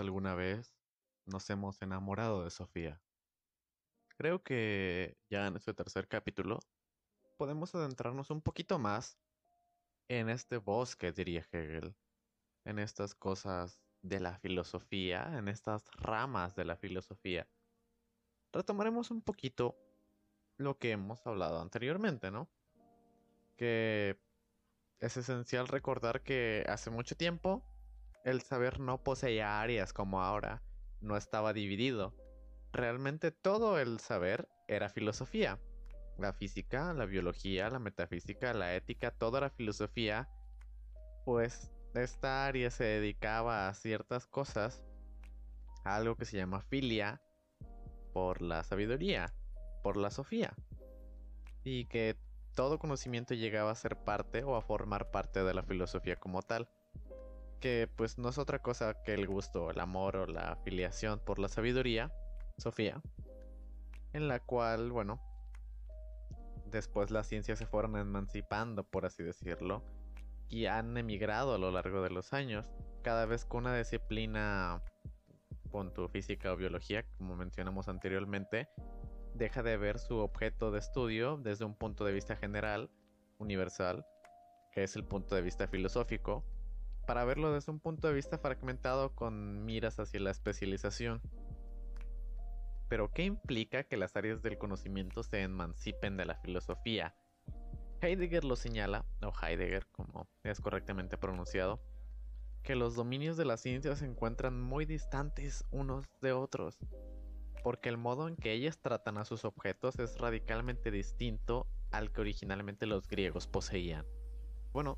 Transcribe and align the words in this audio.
Alguna 0.00 0.34
vez 0.34 0.74
nos 1.26 1.48
hemos 1.50 1.80
enamorado 1.82 2.44
de 2.44 2.50
Sofía. 2.50 3.00
Creo 4.16 4.42
que 4.42 5.16
ya 5.28 5.46
en 5.46 5.56
este 5.56 5.74
tercer 5.74 6.08
capítulo 6.08 6.60
podemos 7.36 7.74
adentrarnos 7.74 8.30
un 8.30 8.40
poquito 8.40 8.78
más 8.78 9.18
en 10.08 10.28
este 10.28 10.58
bosque, 10.58 11.12
diría 11.12 11.46
Hegel, 11.52 11.94
en 12.64 12.78
estas 12.78 13.14
cosas 13.14 13.80
de 14.02 14.20
la 14.20 14.38
filosofía, 14.38 15.30
en 15.36 15.48
estas 15.48 15.90
ramas 15.92 16.54
de 16.54 16.64
la 16.64 16.76
filosofía. 16.76 17.48
Retomaremos 18.52 19.10
un 19.10 19.22
poquito 19.22 19.76
lo 20.56 20.78
que 20.78 20.92
hemos 20.92 21.26
hablado 21.26 21.60
anteriormente, 21.60 22.30
¿no? 22.30 22.48
Que 23.56 24.18
es 25.00 25.16
esencial 25.16 25.68
recordar 25.68 26.22
que 26.22 26.64
hace 26.68 26.90
mucho 26.90 27.16
tiempo 27.16 27.64
el 28.24 28.42
saber 28.42 28.80
no 28.80 29.02
poseía 29.02 29.60
áreas 29.60 29.92
como 29.92 30.22
ahora, 30.22 30.62
no 31.00 31.16
estaba 31.16 31.52
dividido. 31.52 32.14
Realmente 32.72 33.30
todo 33.30 33.78
el 33.78 34.00
saber 34.00 34.48
era 34.68 34.88
filosofía. 34.88 35.58
La 36.18 36.32
física, 36.32 36.92
la 36.94 37.06
biología, 37.06 37.68
la 37.70 37.78
metafísica, 37.78 38.54
la 38.54 38.74
ética, 38.76 39.10
toda 39.10 39.38
era 39.38 39.50
filosofía. 39.50 40.28
Pues 41.24 41.72
esta 41.94 42.46
área 42.46 42.70
se 42.70 42.84
dedicaba 42.84 43.68
a 43.68 43.74
ciertas 43.74 44.26
cosas, 44.26 44.82
a 45.84 45.96
algo 45.96 46.16
que 46.16 46.24
se 46.24 46.36
llama 46.36 46.60
filia, 46.60 47.20
por 48.12 48.42
la 48.42 48.62
sabiduría, 48.62 49.34
por 49.82 49.96
la 49.96 50.10
sofía. 50.10 50.54
Y 51.64 51.86
que 51.86 52.16
todo 52.54 52.78
conocimiento 52.78 53.34
llegaba 53.34 53.70
a 53.70 53.74
ser 53.74 53.96
parte 53.96 54.44
o 54.44 54.56
a 54.56 54.62
formar 54.62 55.10
parte 55.10 55.42
de 55.42 55.54
la 55.54 55.62
filosofía 55.62 56.16
como 56.16 56.42
tal 56.42 56.68
que 57.62 57.88
pues 57.96 58.18
no 58.18 58.28
es 58.28 58.38
otra 58.38 58.58
cosa 58.58 59.02
que 59.04 59.14
el 59.14 59.28
gusto, 59.28 59.70
el 59.70 59.78
amor 59.78 60.16
o 60.16 60.26
la 60.26 60.52
afiliación 60.52 61.20
por 61.20 61.38
la 61.38 61.48
sabiduría, 61.48 62.12
Sofía, 62.58 63.00
en 64.12 64.26
la 64.26 64.40
cual, 64.40 64.90
bueno, 64.90 65.20
después 66.66 67.12
las 67.12 67.28
ciencias 67.28 67.60
se 67.60 67.66
fueron 67.66 67.96
emancipando, 67.96 68.82
por 68.82 69.06
así 69.06 69.22
decirlo, 69.22 69.84
y 70.48 70.66
han 70.66 70.96
emigrado 70.98 71.54
a 71.54 71.58
lo 71.58 71.70
largo 71.70 72.02
de 72.02 72.10
los 72.10 72.32
años, 72.32 72.68
cada 73.02 73.26
vez 73.26 73.44
con 73.44 73.64
una 73.64 73.78
disciplina, 73.78 74.82
con 75.70 75.94
tu 75.94 76.08
física 76.08 76.52
o 76.52 76.56
biología, 76.56 77.04
como 77.16 77.36
mencionamos 77.36 77.86
anteriormente, 77.86 78.68
deja 79.34 79.62
de 79.62 79.76
ver 79.76 80.00
su 80.00 80.18
objeto 80.18 80.72
de 80.72 80.80
estudio 80.80 81.36
desde 81.36 81.64
un 81.64 81.76
punto 81.76 82.04
de 82.04 82.12
vista 82.12 82.34
general, 82.34 82.90
universal, 83.38 84.04
que 84.72 84.82
es 84.82 84.96
el 84.96 85.04
punto 85.04 85.36
de 85.36 85.42
vista 85.42 85.68
filosófico, 85.68 86.44
para 87.12 87.26
verlo 87.26 87.52
desde 87.52 87.70
un 87.70 87.78
punto 87.78 88.08
de 88.08 88.14
vista 88.14 88.38
fragmentado 88.38 89.14
con 89.14 89.66
miras 89.66 90.00
hacia 90.00 90.18
la 90.18 90.30
especialización. 90.30 91.20
Pero 92.88 93.10
¿qué 93.10 93.24
implica 93.24 93.84
que 93.84 93.98
las 93.98 94.16
áreas 94.16 94.40
del 94.40 94.56
conocimiento 94.56 95.22
se 95.22 95.42
emancipen 95.42 96.16
de 96.16 96.24
la 96.24 96.36
filosofía? 96.36 97.14
Heidegger 98.00 98.44
lo 98.44 98.56
señala, 98.56 99.04
o 99.20 99.30
Heidegger 99.30 99.86
como 99.88 100.26
es 100.42 100.62
correctamente 100.62 101.18
pronunciado, 101.18 101.82
que 102.62 102.76
los 102.76 102.94
dominios 102.94 103.36
de 103.36 103.44
la 103.44 103.58
ciencia 103.58 103.94
se 103.94 104.06
encuentran 104.06 104.58
muy 104.58 104.86
distantes 104.86 105.66
unos 105.70 106.06
de 106.22 106.32
otros, 106.32 106.78
porque 107.62 107.90
el 107.90 107.98
modo 107.98 108.26
en 108.26 108.36
que 108.36 108.52
ellas 108.52 108.80
tratan 108.80 109.18
a 109.18 109.26
sus 109.26 109.44
objetos 109.44 109.98
es 109.98 110.16
radicalmente 110.16 110.90
distinto 110.90 111.66
al 111.90 112.10
que 112.10 112.22
originalmente 112.22 112.86
los 112.86 113.06
griegos 113.06 113.46
poseían. 113.46 114.06
Bueno, 114.72 114.96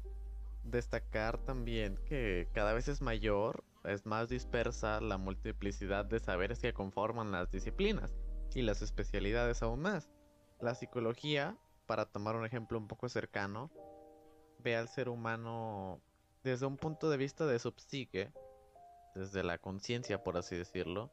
destacar 0.64 1.38
también 1.38 1.98
que 2.06 2.48
cada 2.52 2.72
vez 2.72 2.88
es 2.88 3.00
mayor, 3.00 3.64
es 3.84 4.06
más 4.06 4.28
dispersa 4.28 5.00
la 5.00 5.18
multiplicidad 5.18 6.04
de 6.04 6.20
saberes 6.20 6.58
que 6.58 6.72
conforman 6.72 7.32
las 7.32 7.50
disciplinas 7.50 8.14
y 8.54 8.62
las 8.62 8.82
especialidades 8.82 9.62
aún 9.62 9.80
más. 9.80 10.10
La 10.60 10.74
psicología, 10.74 11.56
para 11.86 12.06
tomar 12.06 12.36
un 12.36 12.46
ejemplo 12.46 12.78
un 12.78 12.88
poco 12.88 13.08
cercano, 13.08 13.70
ve 14.58 14.76
al 14.76 14.88
ser 14.88 15.08
humano 15.08 16.00
desde 16.42 16.66
un 16.66 16.76
punto 16.76 17.10
de 17.10 17.16
vista 17.18 17.46
de 17.46 17.58
su 17.58 17.72
psique, 17.76 18.32
desde 19.14 19.42
la 19.42 19.58
conciencia 19.58 20.22
por 20.22 20.36
así 20.36 20.56
decirlo, 20.56 21.12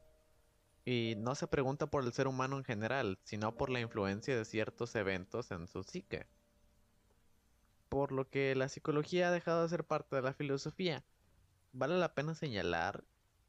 y 0.84 1.14
no 1.18 1.34
se 1.34 1.46
pregunta 1.46 1.86
por 1.86 2.02
el 2.04 2.12
ser 2.12 2.26
humano 2.26 2.58
en 2.58 2.64
general, 2.64 3.18
sino 3.22 3.56
por 3.56 3.70
la 3.70 3.80
influencia 3.80 4.36
de 4.36 4.44
ciertos 4.44 4.94
eventos 4.96 5.50
en 5.52 5.68
su 5.68 5.82
psique 5.84 6.26
por 7.92 8.10
lo 8.10 8.30
que 8.30 8.54
la 8.54 8.70
psicología 8.70 9.28
ha 9.28 9.30
dejado 9.30 9.64
de 9.64 9.68
ser 9.68 9.84
parte 9.84 10.16
de 10.16 10.22
la 10.22 10.32
filosofía. 10.32 11.04
Vale 11.74 11.98
la 11.98 12.14
pena 12.14 12.34
señalar 12.34 13.04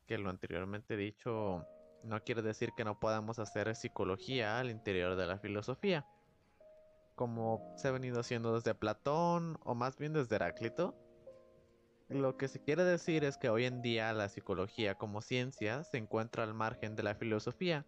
que 0.05 0.17
lo 0.17 0.29
anteriormente 0.29 0.97
dicho 0.97 1.65
no 2.03 2.21
quiere 2.25 2.41
decir 2.41 2.73
que 2.75 2.83
no 2.83 2.99
podamos 2.99 3.39
hacer 3.39 3.73
psicología 3.73 4.59
al 4.59 4.69
interior 4.69 5.15
de 5.15 5.27
la 5.27 5.39
filosofía, 5.39 6.05
como 7.15 7.73
se 7.77 7.87
ha 7.87 7.91
venido 7.91 8.19
haciendo 8.19 8.53
desde 8.53 8.75
Platón 8.75 9.57
o 9.63 9.75
más 9.75 9.97
bien 9.97 10.11
desde 10.11 10.35
Heráclito. 10.35 10.93
Lo 12.09 12.35
que 12.35 12.49
se 12.49 12.61
quiere 12.61 12.83
decir 12.83 13.23
es 13.23 13.37
que 13.37 13.47
hoy 13.47 13.63
en 13.63 13.81
día 13.81 14.11
la 14.11 14.27
psicología 14.27 14.95
como 14.95 15.21
ciencia 15.21 15.85
se 15.85 15.99
encuentra 15.99 16.43
al 16.43 16.53
margen 16.53 16.97
de 16.97 17.03
la 17.03 17.15
filosofía, 17.15 17.85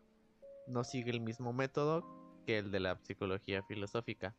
no 0.67 0.85
sigue 0.85 1.11
el 1.11 1.19
mismo 1.19 1.51
método 1.51 2.05
que 2.45 2.59
el 2.59 2.72
de 2.72 2.79
la 2.79 2.97
psicología 3.03 3.61
filosófica. 3.63 4.37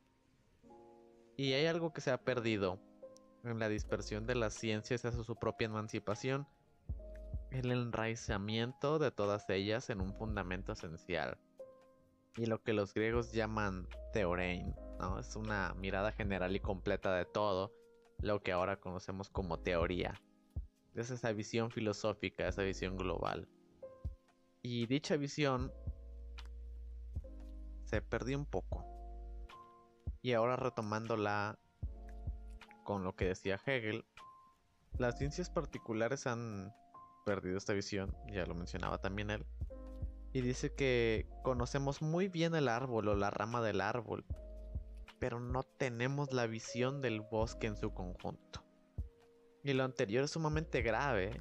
Y 1.36 1.52
hay 1.52 1.66
algo 1.66 1.92
que 1.92 2.00
se 2.00 2.10
ha 2.10 2.18
perdido 2.18 2.78
en 3.44 3.58
la 3.58 3.68
dispersión 3.68 4.26
de 4.26 4.34
las 4.34 4.54
ciencias 4.54 5.04
hacia 5.04 5.22
su 5.22 5.36
propia 5.36 5.66
emancipación, 5.66 6.46
el 7.50 7.70
enraizamiento 7.70 8.98
de 8.98 9.10
todas 9.10 9.48
ellas 9.50 9.90
en 9.90 10.00
un 10.00 10.14
fundamento 10.14 10.72
esencial. 10.72 11.38
Y 12.36 12.46
lo 12.46 12.62
que 12.62 12.72
los 12.72 12.92
griegos 12.92 13.32
llaman 13.32 13.86
teorein, 14.12 14.74
¿no? 14.98 15.18
Es 15.18 15.36
una 15.36 15.74
mirada 15.74 16.12
general 16.12 16.56
y 16.56 16.60
completa 16.60 17.14
de 17.14 17.24
todo 17.24 17.72
lo 18.20 18.42
que 18.42 18.52
ahora 18.52 18.80
conocemos 18.80 19.28
como 19.30 19.58
teoría. 19.58 20.20
Es 20.94 21.10
esa 21.10 21.32
visión 21.32 21.70
filosófica, 21.70 22.48
esa 22.48 22.62
visión 22.62 22.96
global. 22.96 23.48
Y 24.62 24.86
dicha 24.86 25.16
visión 25.16 25.72
se 27.84 28.00
perdió 28.02 28.38
un 28.38 28.46
poco. 28.46 28.95
Y 30.26 30.32
ahora 30.32 30.56
retomándola 30.56 31.56
con 32.82 33.04
lo 33.04 33.14
que 33.14 33.26
decía 33.26 33.60
Hegel, 33.64 34.04
las 34.98 35.18
ciencias 35.18 35.50
particulares 35.50 36.26
han 36.26 36.74
perdido 37.24 37.56
esta 37.56 37.74
visión, 37.74 38.12
ya 38.32 38.44
lo 38.44 38.56
mencionaba 38.56 38.98
también 38.98 39.30
él, 39.30 39.46
y 40.32 40.40
dice 40.40 40.74
que 40.74 41.28
conocemos 41.44 42.02
muy 42.02 42.26
bien 42.26 42.56
el 42.56 42.66
árbol 42.66 43.06
o 43.06 43.14
la 43.14 43.30
rama 43.30 43.62
del 43.62 43.80
árbol, 43.80 44.24
pero 45.20 45.38
no 45.38 45.62
tenemos 45.62 46.32
la 46.32 46.48
visión 46.48 47.00
del 47.00 47.20
bosque 47.20 47.68
en 47.68 47.76
su 47.76 47.94
conjunto. 47.94 48.64
Y 49.62 49.74
lo 49.74 49.84
anterior 49.84 50.24
es 50.24 50.32
sumamente 50.32 50.82
grave. 50.82 51.40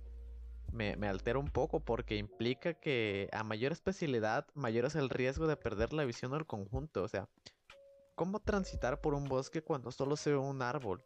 Me, 0.72 0.94
altera 1.08 1.40
un 1.40 1.50
poco 1.50 1.80
porque 1.80 2.18
implica 2.18 2.76
que 2.76 3.30
a 3.32 3.44
mayor 3.44 3.72
especialidad, 3.72 4.46
mayor 4.54 4.86
es 4.86 4.94
el 4.94 5.10
riesgo 5.10 5.48
de 5.48 5.58
perder 5.58 5.92
la 5.92 6.06
visión 6.06 6.34
del 6.34 6.46
conjunto. 6.46 7.02
O 7.02 7.08
sea, 7.08 7.28
¿Cómo 8.16 8.40
transitar 8.40 9.02
por 9.02 9.14
un 9.14 9.26
bosque 9.26 9.62
cuando 9.62 9.92
solo 9.92 10.16
se 10.16 10.32
ve 10.32 10.38
un 10.38 10.62
árbol? 10.62 11.04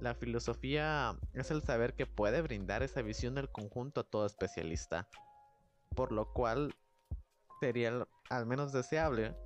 La 0.00 0.14
filosofía 0.14 1.18
es 1.34 1.50
el 1.50 1.60
saber 1.60 1.94
que 1.94 2.06
puede 2.06 2.40
brindar 2.40 2.82
esa 2.82 3.02
visión 3.02 3.34
del 3.34 3.50
conjunto 3.52 4.00
a 4.00 4.04
todo 4.04 4.24
especialista, 4.24 5.06
por 5.94 6.12
lo 6.12 6.32
cual 6.32 6.74
sería 7.60 8.08
al 8.30 8.46
menos 8.46 8.72
deseable 8.72 9.36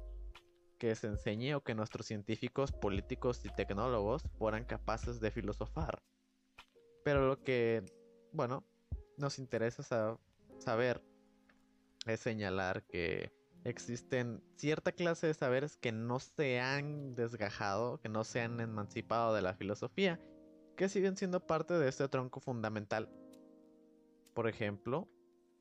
que 0.78 0.94
se 0.94 1.08
enseñe 1.08 1.54
o 1.54 1.64
que 1.64 1.74
nuestros 1.74 2.06
científicos, 2.06 2.70
políticos 2.70 3.44
y 3.44 3.48
tecnólogos 3.48 4.22
fueran 4.38 4.64
capaces 4.64 5.18
de 5.18 5.32
filosofar. 5.32 6.00
Pero 7.02 7.26
lo 7.26 7.42
que, 7.42 7.84
bueno, 8.32 8.62
nos 9.16 9.40
interesa 9.40 10.16
saber 10.60 11.02
es 12.06 12.20
señalar 12.20 12.84
que 12.84 13.32
existen 13.68 14.42
cierta 14.56 14.92
clase 14.92 15.26
de 15.26 15.34
saberes 15.34 15.76
que 15.76 15.92
no 15.92 16.18
se 16.18 16.60
han 16.60 17.14
desgajado, 17.14 18.00
que 18.00 18.08
no 18.08 18.24
se 18.24 18.40
han 18.40 18.60
emancipado 18.60 19.34
de 19.34 19.42
la 19.42 19.54
filosofía, 19.54 20.20
que 20.76 20.88
siguen 20.88 21.16
siendo 21.16 21.46
parte 21.46 21.74
de 21.74 21.88
este 21.88 22.08
tronco 22.08 22.40
fundamental. 22.40 23.10
Por 24.34 24.48
ejemplo, 24.48 25.08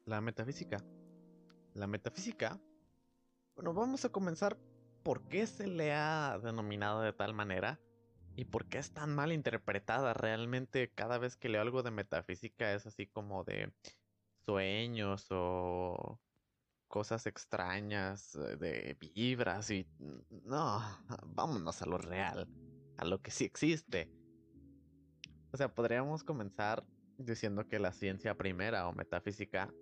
la 0.06 0.22
metafísica. 0.22 0.78
La 1.74 1.88
metafísica, 1.88 2.60
bueno, 3.56 3.74
vamos 3.74 4.06
a 4.06 4.10
comenzar 4.10 4.58
por 5.04 5.28
qué 5.28 5.48
se 5.48 5.68
le 5.68 5.94
ha 5.94 6.40
denominado 6.44 7.02
de 7.02 7.14
tal 7.14 7.34
manera 7.34 7.80
y 8.36 8.46
por 8.46 8.66
qué 8.66 8.78
es 8.78 8.92
tan 8.92 9.14
mal 9.16 9.32
interpretada. 9.32 10.14
Realmente 10.14 10.92
cada 10.94 11.18
vez 11.18 11.36
que 11.36 11.50
leo 11.50 11.62
algo 11.62 11.84
de 11.84 11.92
metafísica 11.92 12.74
es 12.74 12.86
así 12.86 13.08
como 13.08 13.44
de 13.44 13.74
sueños 14.46 15.28
o 15.32 16.20
cosas 16.88 17.26
extrañas, 17.28 18.36
eh, 18.36 18.58
de 18.58 18.98
vibras 19.00 19.70
y... 19.72 19.88
No, 20.44 20.82
vámonos 21.28 21.82
a 21.82 21.86
lo 21.86 21.98
real, 21.98 22.48
a 22.98 23.06
lo 23.06 23.22
que 23.22 23.32
sí 23.32 23.46
existe. 23.46 24.12
O 25.52 25.58
sea, 25.58 25.74
podríamos 25.74 26.24
comenzar 26.24 26.86
diciendo 27.18 27.68
que 27.68 27.80
la 27.80 27.92
ciencia 27.92 28.36
primera 28.36 28.88
o 28.88 28.94
metafísica 28.94 29.74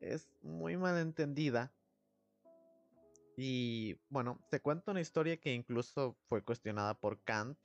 es 0.00 0.28
muy 0.42 0.76
mal 0.76 0.98
entendida. 0.98 1.72
Y 3.36 3.96
bueno, 4.08 4.40
se 4.50 4.60
cuenta 4.60 4.92
una 4.92 5.00
historia 5.00 5.36
que 5.36 5.54
incluso 5.54 6.16
fue 6.28 6.42
cuestionada 6.42 6.94
por 6.94 7.20
Kant. 7.22 7.58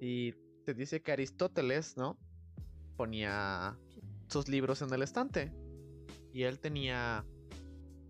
Y 0.00 0.34
se 0.64 0.74
dice 0.74 1.02
que 1.02 1.12
Aristóteles, 1.12 1.96
¿no? 1.96 2.18
Ponía 2.96 3.78
sus 4.28 4.48
libros 4.48 4.82
en 4.82 4.92
el 4.92 5.02
estante. 5.02 5.52
Y 6.36 6.44
él 6.44 6.58
tenía 6.58 7.24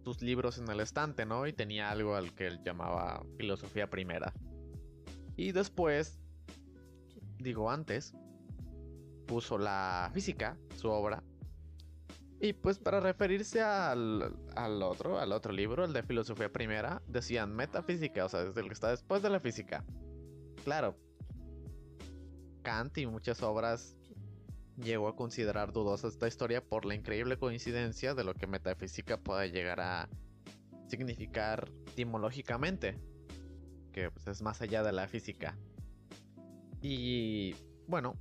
sus 0.02 0.20
libros 0.20 0.58
en 0.58 0.68
el 0.68 0.80
estante, 0.80 1.24
¿no? 1.24 1.46
Y 1.46 1.52
tenía 1.52 1.92
algo 1.92 2.16
al 2.16 2.34
que 2.34 2.48
él 2.48 2.60
llamaba 2.64 3.24
filosofía 3.36 3.88
primera. 3.88 4.34
Y 5.36 5.52
después, 5.52 6.18
digo 7.38 7.70
antes, 7.70 8.16
puso 9.28 9.58
la 9.58 10.10
física, 10.12 10.58
su 10.74 10.88
obra. 10.88 11.22
Y 12.40 12.52
pues 12.52 12.80
para 12.80 12.98
referirse 12.98 13.62
al, 13.62 14.36
al, 14.56 14.82
otro, 14.82 15.20
al 15.20 15.30
otro 15.30 15.52
libro, 15.52 15.84
el 15.84 15.92
de 15.92 16.02
filosofía 16.02 16.52
primera, 16.52 17.02
decían 17.06 17.54
metafísica, 17.54 18.24
o 18.24 18.28
sea, 18.28 18.42
desde 18.42 18.60
el 18.60 18.66
que 18.66 18.74
está 18.74 18.90
después 18.90 19.22
de 19.22 19.30
la 19.30 19.38
física. 19.38 19.84
Claro, 20.64 20.96
Kant 22.64 22.98
y 22.98 23.06
muchas 23.06 23.40
obras 23.44 23.96
llegó 24.76 25.08
a 25.08 25.16
considerar 25.16 25.72
dudosa 25.72 26.08
esta 26.08 26.28
historia 26.28 26.62
por 26.62 26.84
la 26.84 26.94
increíble 26.94 27.38
coincidencia 27.38 28.14
de 28.14 28.24
lo 28.24 28.34
que 28.34 28.46
metafísica 28.46 29.18
puede 29.18 29.50
llegar 29.50 29.80
a 29.80 30.08
significar 30.88 31.70
etimológicamente, 31.88 32.98
que 33.92 34.10
pues, 34.10 34.26
es 34.26 34.42
más 34.42 34.60
allá 34.60 34.82
de 34.82 34.92
la 34.92 35.08
física. 35.08 35.56
Y 36.82 37.54
bueno, 37.88 38.18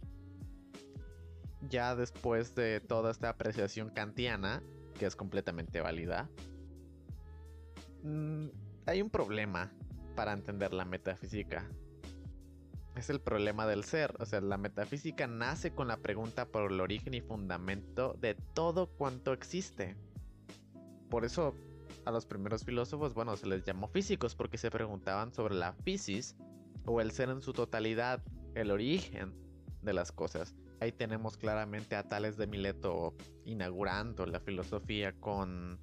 ya 1.70 1.96
después 1.96 2.56
de 2.56 2.80
toda 2.80 3.12
esta 3.12 3.30
apreciación 3.30 3.90
kantiana, 3.90 4.64
que 4.98 5.06
es 5.06 5.16
completamente 5.16 5.82
válida, 5.82 6.30
mm, 8.04 8.48
hay 8.86 9.02
un 9.02 9.10
problema 9.10 9.72
para 10.16 10.32
entender 10.34 10.74
la 10.74 10.86
metafísica. 10.86 11.68
Es 12.96 13.10
el 13.10 13.20
problema 13.20 13.68
del 13.68 13.84
ser, 13.84 14.16
o 14.20 14.26
sea, 14.26 14.40
la 14.40 14.58
metafísica 14.58 15.28
nace 15.28 15.74
con 15.74 15.90
la 15.90 15.98
pregunta 15.98 16.46
por 16.46 16.72
el 16.72 16.80
origen 16.80 17.14
y 17.14 17.22
fundamento 17.22 18.16
de 18.22 18.36
todo 18.54 18.88
cuanto 18.88 19.34
existe. 19.34 19.98
Por 21.10 21.26
eso 21.26 21.54
a 22.06 22.12
los 22.12 22.26
primeros 22.26 22.64
filósofos, 22.64 23.14
bueno, 23.14 23.36
se 23.36 23.48
les 23.48 23.64
llamó 23.64 23.88
físicos 23.90 24.36
porque 24.36 24.58
se 24.58 24.72
preguntaban 24.72 25.34
sobre 25.34 25.56
la 25.56 25.74
fisis 25.74 26.38
o 26.86 27.02
el 27.02 27.12
ser 27.12 27.30
en 27.30 27.42
su 27.42 27.52
totalidad, 27.52 28.24
el 28.54 28.72
origen 28.72 29.34
de 29.82 29.94
las 29.94 30.12
cosas. 30.12 30.56
Ahí 30.80 30.92
tenemos 30.92 31.36
claramente 31.36 31.96
a 31.96 32.04
Tales 32.04 32.38
de 32.38 32.48
Mileto 32.48 33.14
inaugurando 33.44 34.26
la 34.26 34.40
filosofía 34.40 35.14
con 35.20 35.80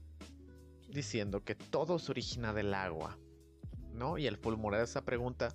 diciendo 0.88 1.43
que 1.44 1.55
todo 1.55 1.99
se 1.99 2.12
origina 2.12 2.53
del 2.53 2.73
agua, 2.75 3.19
¿no? 3.93 4.19
Y 4.19 4.26
al 4.26 4.37
fulmurar 4.37 4.82
esa 4.82 5.05
pregunta, 5.05 5.49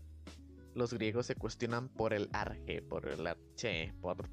los 0.77 0.93
griegos 0.93 1.25
se 1.25 1.35
cuestionan 1.35 1.89
por 1.89 2.13
el 2.13 2.29
arge, 2.33 2.83
por 2.83 3.07
el 3.07 3.25
arche, 3.25 3.93
por 3.99 4.29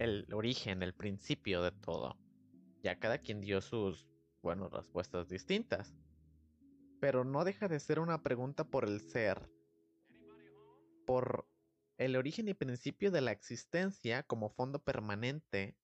el 0.00 0.26
origen, 0.32 0.82
el 0.82 0.94
principio 0.94 1.62
de 1.62 1.70
todo. 1.70 2.18
Ya 2.82 2.98
cada 2.98 3.18
quien 3.18 3.40
dio 3.40 3.60
sus, 3.60 4.08
bueno, 4.42 4.68
respuestas 4.68 5.28
distintas. 5.28 5.94
Pero 7.00 7.24
no 7.24 7.44
deja 7.44 7.68
de 7.68 7.78
ser 7.78 8.00
una 8.00 8.22
pregunta 8.22 8.64
por 8.64 8.84
el 8.84 9.00
ser, 9.00 9.48
por 11.06 11.46
el 11.98 12.16
origen 12.16 12.48
y 12.48 12.54
principio 12.54 13.12
de 13.12 13.20
la 13.20 13.30
existencia 13.30 14.24
como 14.24 14.50
fondo 14.50 14.82
permanente, 14.82 15.76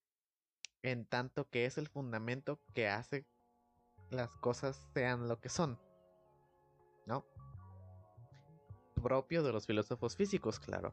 en 0.83 1.07
tanto 1.07 1.49
que 1.49 1.65
es 1.65 1.79
el 1.79 1.89
fundamento 1.89 2.61
que 2.75 2.89
hace 2.89 3.25
las 4.11 4.31
cosas 4.41 4.77
sean 4.93 5.29
lo 5.29 5.41
que 5.41 5.49
son. 5.49 5.79
¿No? 7.07 7.25
Propio 9.07 9.45
de 9.45 9.53
los 9.53 9.67
filósofos 9.67 10.17
físicos, 10.17 10.59
claro. 10.59 10.93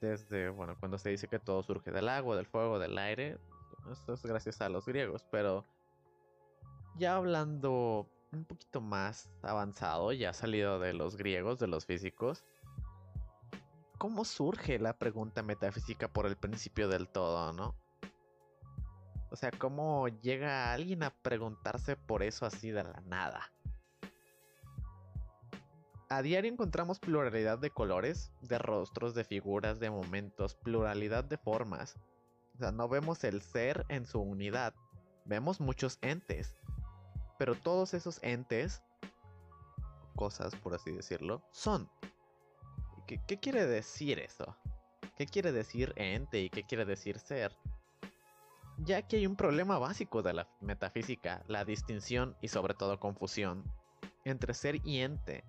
Desde, 0.00 0.48
bueno, 0.48 0.78
cuando 0.80 0.96
se 0.96 1.10
dice 1.10 1.28
que 1.28 1.38
todo 1.38 1.62
surge 1.62 1.90
del 1.90 2.08
agua, 2.08 2.36
del 2.36 2.46
fuego, 2.46 2.78
del 2.78 2.96
aire, 2.96 3.36
esto 3.90 4.14
es 4.14 4.22
gracias 4.22 4.62
a 4.62 4.70
los 4.70 4.86
griegos, 4.86 5.26
pero 5.30 5.66
ya 6.96 7.16
hablando 7.16 8.08
un 8.32 8.46
poquito 8.46 8.80
más 8.80 9.28
avanzado, 9.42 10.10
ya 10.12 10.32
salido 10.32 10.78
de 10.78 10.94
los 10.94 11.18
griegos, 11.18 11.58
de 11.58 11.66
los 11.66 11.84
físicos, 11.84 12.44
cómo 13.98 14.24
surge 14.24 14.78
la 14.78 14.98
pregunta 14.98 15.42
metafísica 15.42 16.08
por 16.08 16.24
el 16.24 16.36
principio 16.36 16.88
del 16.88 17.08
todo, 17.08 17.52
¿no? 17.52 17.74
O 19.30 19.36
sea, 19.36 19.50
cómo 19.50 20.08
llega 20.08 20.72
alguien 20.72 21.02
a 21.02 21.10
preguntarse 21.10 21.94
por 21.94 22.22
eso 22.22 22.46
así 22.46 22.70
de 22.70 22.84
la 22.84 23.02
nada. 23.04 23.52
A 26.12 26.20
diario 26.20 26.52
encontramos 26.52 27.00
pluralidad 27.00 27.58
de 27.58 27.70
colores, 27.70 28.34
de 28.42 28.58
rostros, 28.58 29.14
de 29.14 29.24
figuras, 29.24 29.80
de 29.80 29.88
momentos, 29.88 30.54
pluralidad 30.56 31.24
de 31.24 31.38
formas. 31.38 31.96
O 32.54 32.58
sea, 32.58 32.70
no 32.70 32.86
vemos 32.86 33.24
el 33.24 33.40
ser 33.40 33.86
en 33.88 34.04
su 34.04 34.20
unidad, 34.20 34.74
vemos 35.24 35.58
muchos 35.58 35.96
entes. 36.02 36.54
Pero 37.38 37.54
todos 37.54 37.94
esos 37.94 38.22
entes, 38.22 38.82
cosas 40.14 40.54
por 40.56 40.74
así 40.74 40.90
decirlo, 40.90 41.42
son 41.50 41.88
¿Qué, 43.06 43.38
quiere 43.40 43.64
decir 43.64 44.18
eso? 44.18 44.54
¿Qué 45.16 45.24
quiere 45.24 45.50
decir 45.50 45.94
ente 45.96 46.42
y 46.42 46.50
qué 46.50 46.64
quiere 46.64 46.84
decir 46.84 47.18
ser? 47.20 47.56
Ya 48.76 49.00
que 49.00 49.16
hay 49.16 49.26
un 49.26 49.36
problema 49.36 49.78
básico 49.78 50.20
de 50.20 50.34
la 50.34 50.48
metafísica, 50.60 51.42
la 51.48 51.64
distinción 51.64 52.36
y 52.42 52.48
sobre 52.48 52.74
todo 52.74 53.00
confusión 53.00 53.64
entre 54.26 54.52
ser 54.52 54.76
y 54.84 55.00
ente. 55.00 55.42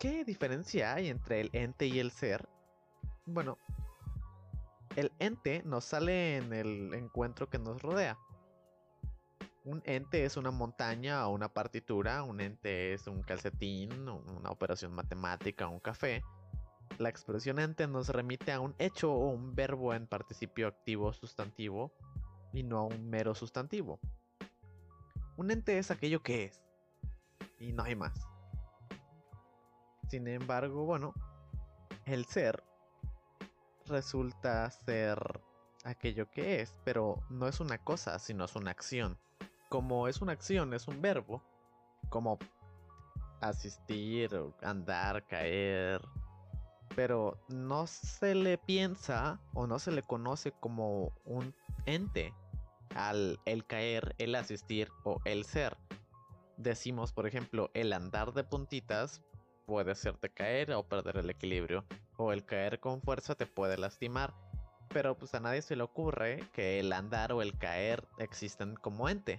¿Qué 0.00 0.24
diferencia 0.24 0.94
hay 0.94 1.10
entre 1.10 1.42
el 1.42 1.50
ente 1.52 1.84
y 1.84 1.98
el 1.98 2.10
ser? 2.10 2.48
Bueno, 3.26 3.58
el 4.96 5.12
ente 5.18 5.62
nos 5.66 5.84
sale 5.84 6.38
en 6.38 6.54
el 6.54 6.94
encuentro 6.94 7.50
que 7.50 7.58
nos 7.58 7.82
rodea. 7.82 8.16
Un 9.62 9.82
ente 9.84 10.24
es 10.24 10.38
una 10.38 10.50
montaña 10.50 11.28
o 11.28 11.34
una 11.34 11.52
partitura, 11.52 12.22
un 12.22 12.40
ente 12.40 12.94
es 12.94 13.08
un 13.08 13.22
calcetín, 13.22 14.08
una 14.08 14.48
operación 14.48 14.94
matemática, 14.94 15.68
un 15.68 15.80
café. 15.80 16.22
La 16.96 17.10
expresión 17.10 17.58
ente 17.58 17.86
nos 17.86 18.08
remite 18.08 18.52
a 18.52 18.60
un 18.60 18.74
hecho 18.78 19.12
o 19.12 19.28
un 19.28 19.54
verbo 19.54 19.92
en 19.92 20.06
participio 20.06 20.66
activo 20.66 21.12
sustantivo 21.12 21.92
y 22.54 22.62
no 22.62 22.78
a 22.78 22.84
un 22.84 23.10
mero 23.10 23.34
sustantivo. 23.34 24.00
Un 25.36 25.50
ente 25.50 25.76
es 25.76 25.90
aquello 25.90 26.22
que 26.22 26.44
es 26.44 26.62
y 27.58 27.74
no 27.74 27.82
hay 27.82 27.96
más. 27.96 28.29
Sin 30.10 30.26
embargo, 30.26 30.86
bueno, 30.86 31.14
el 32.04 32.24
ser 32.24 32.64
resulta 33.86 34.68
ser 34.68 35.40
aquello 35.84 36.28
que 36.28 36.60
es, 36.60 36.74
pero 36.82 37.22
no 37.30 37.46
es 37.46 37.60
una 37.60 37.78
cosa, 37.78 38.18
sino 38.18 38.44
es 38.44 38.56
una 38.56 38.72
acción. 38.72 39.16
Como 39.68 40.08
es 40.08 40.20
una 40.20 40.32
acción, 40.32 40.74
es 40.74 40.88
un 40.88 41.00
verbo, 41.00 41.44
como 42.08 42.40
asistir, 43.40 44.36
andar, 44.62 45.24
caer, 45.28 46.02
pero 46.96 47.38
no 47.48 47.86
se 47.86 48.34
le 48.34 48.58
piensa 48.58 49.40
o 49.54 49.68
no 49.68 49.78
se 49.78 49.92
le 49.92 50.02
conoce 50.02 50.50
como 50.50 51.12
un 51.24 51.54
ente 51.86 52.34
al 52.96 53.38
el 53.44 53.64
caer, 53.64 54.16
el 54.18 54.34
asistir 54.34 54.90
o 55.04 55.20
el 55.24 55.44
ser. 55.44 55.76
Decimos, 56.56 57.12
por 57.12 57.28
ejemplo, 57.28 57.70
el 57.74 57.92
andar 57.92 58.32
de 58.32 58.42
puntitas 58.42 59.22
puede 59.70 59.92
hacerte 59.92 60.28
caer 60.28 60.72
o 60.72 60.82
perder 60.82 61.16
el 61.16 61.30
equilibrio, 61.30 61.86
o 62.18 62.32
el 62.34 62.44
caer 62.44 62.80
con 62.80 63.00
fuerza 63.00 63.34
te 63.36 63.46
puede 63.46 63.78
lastimar, 63.78 64.34
pero 64.88 65.16
pues 65.16 65.34
a 65.34 65.40
nadie 65.40 65.62
se 65.62 65.76
le 65.76 65.84
ocurre 65.84 66.44
que 66.52 66.80
el 66.80 66.92
andar 66.92 67.32
o 67.32 67.40
el 67.40 67.56
caer 67.56 68.06
existen 68.18 68.74
como 68.74 69.08
ente. 69.08 69.38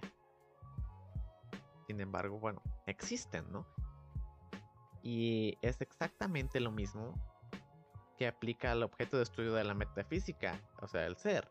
Sin 1.86 2.00
embargo, 2.00 2.40
bueno, 2.40 2.62
existen, 2.86 3.44
¿no? 3.52 3.66
Y 5.02 5.58
es 5.60 5.80
exactamente 5.80 6.58
lo 6.60 6.70
mismo 6.70 7.14
aplica 8.26 8.72
al 8.72 8.82
objeto 8.82 9.16
de 9.16 9.22
estudio 9.24 9.54
de 9.54 9.64
la 9.64 9.74
metafísica, 9.74 10.60
o 10.80 10.88
sea, 10.88 11.06
el 11.06 11.16
ser. 11.16 11.48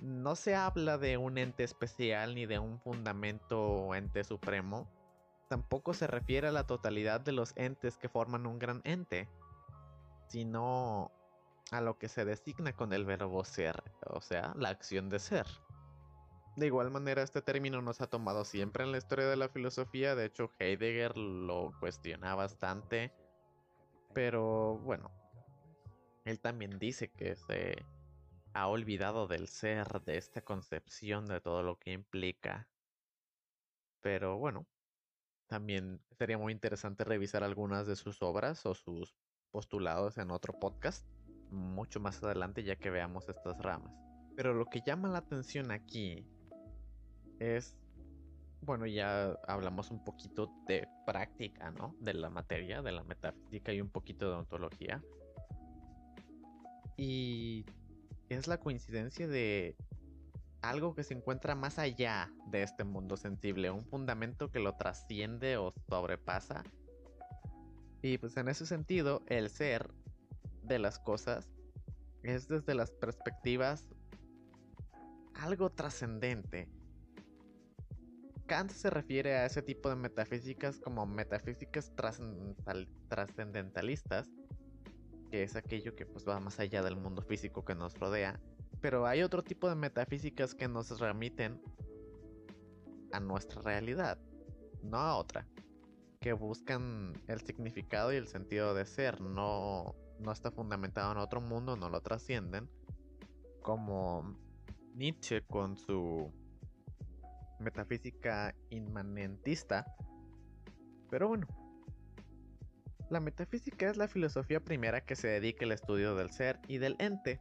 No 0.00 0.34
se 0.34 0.54
habla 0.54 0.98
de 0.98 1.16
un 1.16 1.38
ente 1.38 1.64
especial 1.64 2.34
ni 2.34 2.46
de 2.46 2.58
un 2.58 2.78
fundamento 2.80 3.62
o 3.62 3.94
ente 3.94 4.24
supremo. 4.24 4.88
Tampoco 5.52 5.92
se 5.92 6.06
refiere 6.06 6.48
a 6.48 6.50
la 6.50 6.66
totalidad 6.66 7.20
de 7.20 7.32
los 7.32 7.54
entes 7.58 7.98
que 7.98 8.08
forman 8.08 8.46
un 8.46 8.58
gran 8.58 8.80
ente, 8.84 9.28
sino 10.28 11.12
a 11.70 11.82
lo 11.82 11.98
que 11.98 12.08
se 12.08 12.24
designa 12.24 12.74
con 12.74 12.94
el 12.94 13.04
verbo 13.04 13.44
ser, 13.44 13.82
o 14.06 14.22
sea, 14.22 14.54
la 14.56 14.70
acción 14.70 15.10
de 15.10 15.18
ser. 15.18 15.46
De 16.56 16.64
igual 16.64 16.90
manera, 16.90 17.22
este 17.22 17.42
término 17.42 17.82
nos 17.82 18.00
ha 18.00 18.06
tomado 18.06 18.46
siempre 18.46 18.84
en 18.84 18.92
la 18.92 18.96
historia 18.96 19.26
de 19.26 19.36
la 19.36 19.50
filosofía, 19.50 20.14
de 20.14 20.24
hecho 20.24 20.50
Heidegger 20.58 21.18
lo 21.18 21.72
cuestiona 21.80 22.34
bastante, 22.34 23.12
pero 24.14 24.78
bueno, 24.78 25.10
él 26.24 26.40
también 26.40 26.78
dice 26.78 27.10
que 27.10 27.36
se 27.36 27.84
ha 28.54 28.68
olvidado 28.68 29.26
del 29.26 29.48
ser, 29.48 30.00
de 30.06 30.16
esta 30.16 30.40
concepción 30.40 31.26
de 31.26 31.42
todo 31.42 31.62
lo 31.62 31.78
que 31.78 31.92
implica. 31.92 32.66
Pero 34.00 34.38
bueno, 34.38 34.66
también 35.52 36.00
sería 36.16 36.38
muy 36.38 36.50
interesante 36.50 37.04
revisar 37.04 37.44
algunas 37.44 37.86
de 37.86 37.94
sus 37.94 38.22
obras 38.22 38.64
o 38.64 38.72
sus 38.74 39.14
postulados 39.50 40.16
en 40.16 40.30
otro 40.30 40.58
podcast 40.58 41.06
mucho 41.50 42.00
más 42.00 42.22
adelante 42.22 42.64
ya 42.64 42.76
que 42.76 42.88
veamos 42.88 43.28
estas 43.28 43.58
ramas. 43.58 43.92
Pero 44.34 44.54
lo 44.54 44.64
que 44.64 44.80
llama 44.80 45.10
la 45.10 45.18
atención 45.18 45.70
aquí 45.70 46.26
es, 47.38 47.76
bueno, 48.62 48.86
ya 48.86 49.36
hablamos 49.46 49.90
un 49.90 50.02
poquito 50.02 50.50
de 50.66 50.88
práctica, 51.04 51.70
¿no? 51.70 51.94
De 52.00 52.14
la 52.14 52.30
materia, 52.30 52.80
de 52.80 52.92
la 52.92 53.04
metafísica 53.04 53.74
y 53.74 53.82
un 53.82 53.90
poquito 53.90 54.30
de 54.30 54.36
ontología. 54.36 55.02
Y 56.96 57.66
es 58.30 58.46
la 58.46 58.56
coincidencia 58.56 59.28
de 59.28 59.76
algo 60.62 60.94
que 60.94 61.02
se 61.02 61.14
encuentra 61.14 61.54
más 61.54 61.78
allá 61.78 62.32
de 62.46 62.62
este 62.62 62.84
mundo 62.84 63.16
sensible, 63.16 63.70
un 63.70 63.84
fundamento 63.84 64.50
que 64.50 64.60
lo 64.60 64.74
trasciende 64.76 65.56
o 65.56 65.74
sobrepasa. 65.88 66.62
Y 68.00 68.18
pues 68.18 68.36
en 68.36 68.48
ese 68.48 68.64
sentido, 68.66 69.22
el 69.26 69.50
ser 69.50 69.92
de 70.62 70.78
las 70.78 70.98
cosas 70.98 71.50
es 72.22 72.48
desde 72.48 72.74
las 72.74 72.92
perspectivas 72.92 73.88
algo 75.34 75.70
trascendente. 75.70 76.68
Kant 78.46 78.70
se 78.70 78.90
refiere 78.90 79.34
a 79.38 79.46
ese 79.46 79.62
tipo 79.62 79.88
de 79.88 79.96
metafísicas 79.96 80.78
como 80.78 81.06
metafísicas 81.06 81.92
trascendentalistas, 83.08 84.30
que 85.30 85.42
es 85.42 85.56
aquello 85.56 85.96
que 85.96 86.06
pues 86.06 86.28
va 86.28 86.38
más 86.38 86.60
allá 86.60 86.82
del 86.82 86.96
mundo 86.96 87.22
físico 87.22 87.64
que 87.64 87.74
nos 87.74 87.98
rodea. 87.98 88.38
Pero 88.82 89.06
hay 89.06 89.22
otro 89.22 89.42
tipo 89.42 89.68
de 89.68 89.76
metafísicas 89.76 90.54
que 90.54 90.68
nos 90.68 91.00
remiten 91.00 91.62
a 93.12 93.20
nuestra 93.20 93.62
realidad, 93.62 94.18
no 94.82 94.98
a 94.98 95.16
otra, 95.16 95.46
que 96.20 96.32
buscan 96.32 97.14
el 97.28 97.40
significado 97.40 98.12
y 98.12 98.16
el 98.16 98.26
sentido 98.26 98.74
de 98.74 98.84
ser, 98.84 99.20
no, 99.20 99.94
no 100.18 100.32
está 100.32 100.50
fundamentado 100.50 101.12
en 101.12 101.18
otro 101.18 101.40
mundo, 101.40 101.76
no 101.76 101.88
lo 101.88 102.00
trascienden, 102.00 102.68
como 103.62 104.36
Nietzsche 104.94 105.42
con 105.42 105.76
su 105.76 106.32
metafísica 107.60 108.54
inmanentista. 108.70 109.86
Pero 111.08 111.28
bueno, 111.28 111.46
la 113.10 113.20
metafísica 113.20 113.90
es 113.90 113.96
la 113.96 114.08
filosofía 114.08 114.58
primera 114.58 115.02
que 115.02 115.14
se 115.14 115.28
dedica 115.28 115.64
al 115.64 115.72
estudio 115.72 116.16
del 116.16 116.30
ser 116.30 116.58
y 116.66 116.78
del 116.78 116.96
ente. 116.98 117.40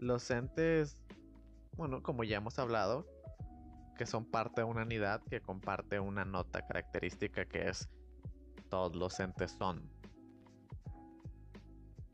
Los 0.00 0.30
entes, 0.30 0.96
bueno, 1.76 2.02
como 2.02 2.24
ya 2.24 2.38
hemos 2.38 2.58
hablado, 2.58 3.06
que 3.98 4.06
son 4.06 4.24
parte 4.24 4.62
de 4.62 4.64
una 4.64 4.82
unidad 4.82 5.22
que 5.28 5.42
comparte 5.42 6.00
una 6.00 6.24
nota 6.24 6.66
característica 6.66 7.44
que 7.44 7.68
es 7.68 7.86
todos 8.70 8.96
los 8.96 9.20
entes 9.20 9.52
son. 9.52 9.90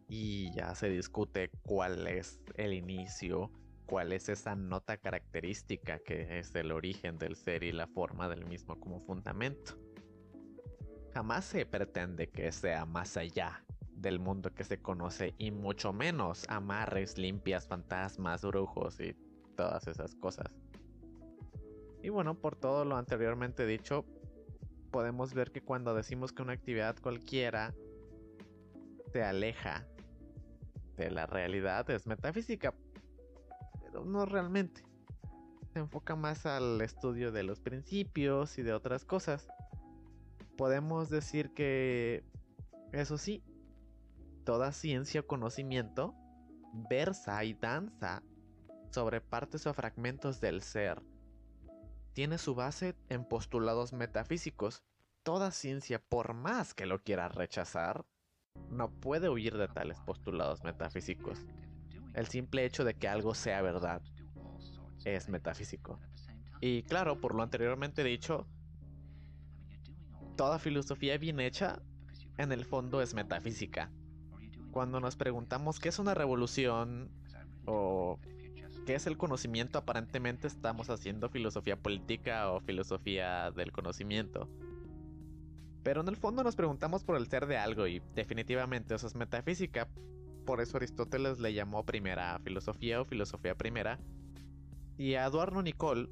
Y 0.09 0.53
ya 0.53 0.75
se 0.75 0.89
discute 0.89 1.51
cuál 1.63 2.09
es 2.09 2.41
el 2.57 2.73
inicio, 2.73 3.53
cuál 3.87 4.13
es 4.13 4.29
esa 4.29 4.57
nota 4.57 4.97
característica 4.97 6.01
que 6.01 6.41
es 6.41 6.53
el 6.57 6.73
origen 6.73 7.19
del 7.19 7.37
ser 7.37 7.63
y 7.63 7.71
la 7.71 7.87
forma 7.87 8.29
del 8.29 8.45
mismo 8.47 8.81
como 8.81 9.01
fundamento. 9.01 9.79
Jamás 11.15 11.45
se 11.45 11.65
pretende 11.67 12.27
que 12.31 12.51
sea 12.51 12.85
más 12.85 13.17
allá 13.17 13.65
del 13.97 14.19
mundo 14.19 14.53
que 14.55 14.65
se 14.65 14.79
conoce 14.79 15.35
y 15.39 15.51
mucho 15.51 15.93
menos 15.93 16.45
amarres, 16.49 17.19
limpias, 17.19 17.67
fantasmas, 17.67 18.43
brujos 18.43 19.01
y 19.01 19.15
todas 19.57 19.87
esas 19.87 20.15
cosas. 20.15 20.47
Y 22.03 22.11
bueno, 22.11 22.35
por 22.35 22.57
todo 22.57 22.85
lo 22.85 22.97
anteriormente 22.97 23.67
dicho, 23.67 24.05
podemos 24.91 25.35
ver 25.35 25.51
que 25.51 25.63
cuando 25.63 25.95
decimos 25.95 26.33
que 26.33 26.43
una 26.43 26.53
actividad 26.53 26.97
cualquiera 27.01 27.75
se 29.13 29.23
aleja 29.23 29.87
de 30.97 31.11
la 31.11 31.27
realidad 31.27 31.89
es 31.91 32.07
metafísica, 32.07 32.75
pero 33.83 34.05
no 34.05 34.25
realmente. 34.27 34.83
Se 35.73 35.81
enfoca 35.81 36.17
más 36.17 36.47
al 36.47 36.81
estudio 36.81 37.33
de 37.33 37.43
los 37.43 37.61
principios 37.61 38.59
y 38.59 38.63
de 38.63 38.73
otras 38.73 39.05
cosas 39.05 39.49
podemos 40.57 41.11
decir 41.11 41.51
que, 41.51 42.25
eso 42.93 43.19
sí, 43.19 43.43
toda 44.47 44.71
ciencia 44.71 45.23
o 45.23 45.27
conocimiento 45.27 46.15
versa 46.89 47.43
y 47.45 47.53
danza 47.55 48.23
sobre 48.93 49.21
partes 49.21 49.67
o 49.67 49.75
fragmentos 49.75 50.41
del 50.41 50.63
ser. 50.63 51.03
Tiene 52.13 52.39
su 52.39 52.55
base 52.55 52.95
en 53.09 53.25
postulados 53.25 53.93
metafísicos. 53.93 54.85
Toda 55.25 55.51
ciencia, 55.51 55.99
por 55.99 56.33
más 56.33 56.75
que 56.75 56.87
lo 56.87 57.03
quiera 57.03 57.29
rechazar, 57.29 58.07
no 58.71 58.89
puede 58.89 59.29
huir 59.29 59.59
de 59.59 59.67
tales 59.67 59.99
postulados 60.01 60.63
metafísicos. 60.63 61.45
El 62.15 62.29
simple 62.29 62.65
hecho 62.65 62.85
de 62.85 62.95
que 62.95 63.09
algo 63.09 63.35
sea 63.35 63.61
verdad 63.63 64.01
es 65.05 65.29
metafísico. 65.29 65.99
Y 66.61 66.85
claro, 66.85 67.21
por 67.21 67.35
lo 67.35 67.43
anteriormente 67.43 68.05
dicho, 68.05 68.47
toda 70.37 70.61
filosofía 70.61 71.19
bien 71.19 71.41
hecha, 71.41 71.83
en 72.39 72.53
el 72.53 72.65
fondo 72.65 73.03
es 73.03 73.13
metafísica. 73.13 73.91
Cuando 74.77 75.01
nos 75.01 75.17
preguntamos 75.17 75.81
qué 75.81 75.89
es 75.89 75.99
una 75.99 76.13
revolución 76.13 77.09
o 77.65 78.19
qué 78.85 78.95
es 78.95 79.07
el 79.07 79.17
conocimiento, 79.17 79.79
aparentemente 79.79 80.47
estamos 80.47 80.91
haciendo 80.91 81.31
filosofía 81.31 81.77
política 81.77 82.51
o 82.51 82.61
filosofía 82.61 83.51
del 83.53 83.73
conocimiento. 83.73 84.51
Pero 85.83 86.03
en 86.03 86.09
el 86.09 86.17
fondo 86.17 86.45
nos 86.45 86.57
preguntamos 86.57 87.05
por 87.05 87.17
el 87.17 87.27
ser 87.27 87.47
de 87.47 87.57
algo 87.57 87.87
y 87.87 88.03
definitivamente 88.15 88.95
eso 88.95 89.07
es 89.07 89.15
metafísica. 89.15 89.89
Por 90.45 90.61
eso 90.61 90.77
Aristóteles 90.77 91.39
le 91.39 91.55
llamó 91.55 91.87
primera 91.87 92.39
filosofía 92.41 93.01
o 93.01 93.07
filosofía 93.07 93.55
primera. 93.55 93.99
Y 94.99 95.15
a 95.15 95.25
Eduardo 95.25 95.63
Nicole 95.63 96.11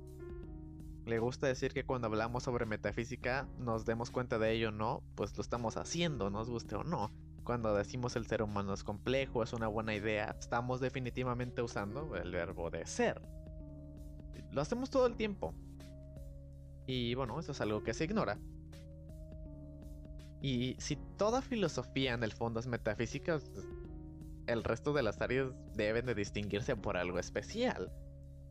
le 1.05 1.19
gusta 1.19 1.49
decir 1.49 1.75
que 1.75 1.85
cuando 1.85 2.07
hablamos 2.07 2.45
sobre 2.45 2.65
metafísica 2.65 3.47
nos 3.59 3.85
demos 3.85 4.11
cuenta 4.11 4.39
de 4.39 4.53
ello 4.53 4.71
o 4.71 4.73
no, 4.73 5.03
pues 5.17 5.37
lo 5.37 5.43
estamos 5.43 5.77
haciendo, 5.77 6.31
nos 6.31 6.49
guste 6.49 6.77
o 6.77 6.83
no. 6.83 7.11
Cuando 7.45 7.75
decimos 7.75 8.17
el 8.17 8.27
ser 8.27 8.43
humano 8.43 8.73
es 8.73 8.83
complejo, 8.83 9.43
es 9.43 9.53
una 9.53 9.69
buena 9.69 9.95
idea, 9.95 10.35
estamos 10.39 10.81
definitivamente 10.81 11.61
usando 11.61 12.17
el 12.17 12.33
verbo 12.33 12.71
de 12.71 12.87
ser. 12.87 13.21
Lo 14.51 14.63
hacemos 14.63 14.89
todo 14.89 15.07
el 15.07 15.17
tiempo. 15.17 15.55
Y 16.87 17.15
bueno, 17.15 17.39
eso 17.39 17.53
es 17.53 17.61
algo 17.61 17.83
que 17.83 17.93
se 17.93 18.05
ignora. 18.05 18.39
Y 20.41 20.77
si 20.79 20.97
toda 21.19 21.43
filosofía 21.43 22.15
en 22.15 22.23
el 22.23 22.33
fondo 22.33 22.61
es 22.61 22.67
metafísica, 22.67 23.39
el 24.47 24.65
resto 24.65 24.93
de 24.93 25.03
las 25.03 25.21
áreas 25.21 25.53
deben 25.75 26.07
de 26.07 26.15
distinguirse 26.15 26.77
por 26.77 26.97
algo 26.97 27.19
especial. 27.19 27.93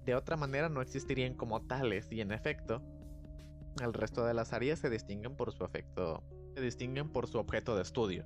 De 0.06 0.16
otra 0.16 0.36
manera 0.36 0.70
no 0.70 0.82
existirían 0.82 1.34
como 1.34 1.62
tales 1.62 2.12
y 2.12 2.22
en 2.22 2.32
efecto, 2.32 2.82
el 3.82 3.94
resto 3.94 4.26
de 4.26 4.34
las 4.34 4.54
áreas 4.54 4.80
se 4.80 4.90
distinguen 4.90 5.36
por 5.36 5.52
su 5.52 5.64
efecto, 5.64 6.24
se 6.54 6.62
distinguen 6.62 7.10
por 7.10 7.28
su 7.28 7.40
objeto 7.40 7.76
de 7.76 7.82
estudio. 7.82 8.26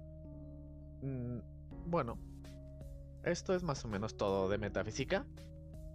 Mm, 1.01 1.39
bueno, 1.86 2.18
esto 3.24 3.54
es 3.54 3.63
más 3.63 3.84
o 3.86 3.88
menos 3.88 4.18
todo 4.18 4.50
de 4.50 4.58
metafísica 4.58 5.25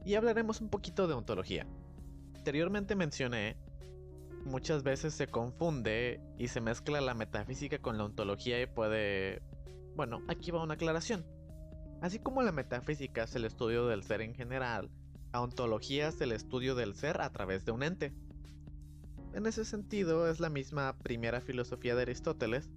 y 0.05 0.15
hablaremos 0.15 0.61
un 0.61 0.69
poquito 0.69 1.07
de 1.07 1.15
ontología. 1.15 1.67
Anteriormente 2.37 2.97
mencioné, 2.97 3.57
muchas 4.45 4.83
veces 4.83 5.15
se 5.15 5.27
confunde 5.27 6.21
y 6.39 6.49
se 6.49 6.61
mezcla 6.61 7.01
la 7.01 7.15
metafísica 7.15 7.79
con 7.79 7.99
la 7.99 8.05
ontología 8.05 8.61
y 8.61 8.67
puede... 8.67 9.43
Bueno, 9.95 10.23
aquí 10.29 10.51
va 10.51 10.63
una 10.63 10.75
aclaración. 10.75 11.25
Así 12.01 12.19
como 12.19 12.43
la 12.43 12.53
metafísica 12.53 13.25
es 13.25 13.35
el 13.37 13.45
estudio 13.45 13.87
del 13.87 14.03
ser 14.03 14.23
en 14.23 14.35
general, 14.35 14.91
a 15.33 15.41
ontología 15.41 16.09
es 16.09 16.21
el 16.21 16.33
estudio 16.33 16.75
del 16.75 16.95
ser 16.95 17.21
a 17.21 17.31
través 17.31 17.65
de 17.65 17.73
un 17.73 17.83
ente. 17.83 18.13
En 19.35 19.47
ese 19.47 19.65
sentido, 19.65 20.29
es 20.29 20.41
la 20.41 20.51
misma 20.51 20.99
primera 20.99 21.41
filosofía 21.41 21.95
de 21.95 22.03
Aristóteles, 22.03 22.69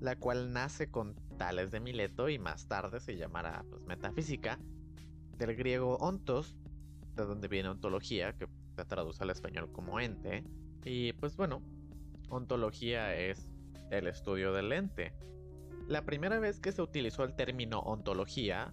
la 0.00 0.16
cual 0.16 0.52
nace 0.52 0.90
con 0.90 1.14
Tales 1.38 1.70
de 1.70 1.80
Mileto 1.80 2.28
y 2.28 2.38
más 2.38 2.66
tarde 2.66 3.00
se 3.00 3.16
llamará 3.16 3.64
pues, 3.70 3.82
metafísica, 3.84 4.58
del 5.36 5.54
griego 5.54 5.96
ontos, 5.96 6.56
de 7.16 7.24
donde 7.24 7.48
viene 7.48 7.68
ontología, 7.68 8.32
que 8.34 8.48
se 8.76 8.84
traduce 8.84 9.22
al 9.22 9.30
español 9.30 9.70
como 9.72 10.00
ente, 10.00 10.44
y 10.84 11.12
pues 11.14 11.36
bueno, 11.36 11.62
ontología 12.28 13.14
es 13.14 13.48
el 13.90 14.06
estudio 14.06 14.52
del 14.52 14.72
ente. 14.72 15.12
La 15.86 16.04
primera 16.04 16.38
vez 16.38 16.60
que 16.60 16.72
se 16.72 16.82
utilizó 16.82 17.24
el 17.24 17.34
término 17.34 17.80
ontología 17.80 18.72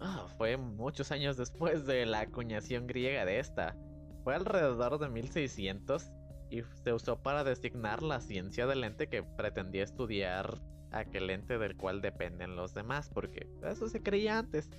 Ah, 0.00 0.26
fue 0.36 0.56
muchos 0.56 1.10
años 1.10 1.36
después 1.36 1.84
de 1.84 2.06
la 2.06 2.20
acuñación 2.20 2.86
griega 2.86 3.24
de 3.24 3.40
esta. 3.40 3.76
Fue 4.22 4.34
alrededor 4.34 4.98
de 4.98 5.08
1600 5.08 6.10
y 6.50 6.62
se 6.82 6.92
usó 6.92 7.22
para 7.22 7.44
designar 7.44 8.02
la 8.02 8.20
ciencia 8.20 8.66
del 8.66 8.84
ente 8.84 9.08
que 9.08 9.22
pretendía 9.22 9.84
estudiar 9.84 10.60
aquel 10.90 11.30
ente 11.30 11.58
del 11.58 11.76
cual 11.76 12.00
dependen 12.00 12.56
los 12.56 12.74
demás, 12.74 13.10
porque 13.12 13.46
eso 13.62 13.88
se 13.88 14.02
creía 14.02 14.38
antes. 14.38 14.70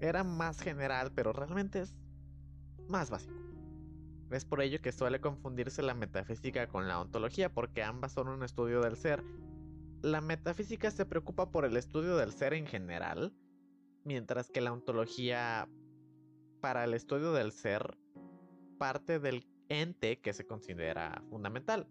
era 0.00 0.24
más 0.24 0.60
general, 0.60 1.12
pero 1.14 1.32
realmente 1.32 1.80
es 1.80 1.94
más 2.88 3.10
básico. 3.10 3.34
Es 4.30 4.44
por 4.44 4.60
ello 4.60 4.80
que 4.80 4.92
suele 4.92 5.20
confundirse 5.20 5.82
la 5.82 5.94
metafísica 5.94 6.66
con 6.66 6.88
la 6.88 7.00
ontología, 7.00 7.52
porque 7.52 7.82
ambas 7.82 8.12
son 8.12 8.28
un 8.28 8.42
estudio 8.42 8.80
del 8.80 8.96
ser. 8.96 9.22
La 10.02 10.20
metafísica 10.20 10.90
se 10.90 11.06
preocupa 11.06 11.50
por 11.50 11.64
el 11.64 11.76
estudio 11.76 12.16
del 12.16 12.32
ser 12.32 12.52
en 12.54 12.66
general, 12.66 13.32
mientras 14.04 14.50
que 14.50 14.60
la 14.60 14.72
ontología, 14.72 15.68
para 16.60 16.84
el 16.84 16.94
estudio 16.94 17.32
del 17.32 17.52
ser, 17.52 17.96
parte 18.78 19.18
del 19.18 19.46
ente 19.68 20.18
que 20.20 20.32
se 20.32 20.46
considera 20.46 21.22
fundamental. 21.28 21.86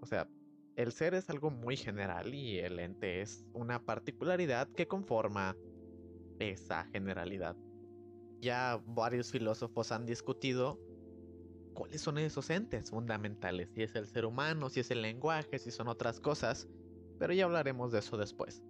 O 0.00 0.06
sea, 0.06 0.28
el 0.76 0.92
ser 0.92 1.14
es 1.14 1.28
algo 1.30 1.50
muy 1.50 1.76
general 1.76 2.34
y 2.34 2.58
el 2.58 2.78
ente 2.78 3.20
es 3.20 3.44
una 3.52 3.84
particularidad 3.84 4.68
que 4.68 4.86
conforma 4.86 5.56
esa 6.38 6.84
generalidad. 6.86 7.56
Ya 8.40 8.82
varios 8.86 9.30
filósofos 9.30 9.92
han 9.92 10.06
discutido 10.06 10.80
cuáles 11.74 12.00
son 12.00 12.18
esos 12.18 12.50
entes 12.50 12.90
fundamentales, 12.90 13.70
si 13.74 13.82
es 13.82 13.94
el 13.94 14.06
ser 14.06 14.24
humano, 14.24 14.68
si 14.68 14.80
es 14.80 14.90
el 14.90 15.02
lenguaje, 15.02 15.58
si 15.58 15.70
son 15.70 15.88
otras 15.88 16.20
cosas, 16.20 16.68
pero 17.18 17.32
ya 17.32 17.44
hablaremos 17.44 17.92
de 17.92 18.00
eso 18.00 18.16
después. 18.16 18.62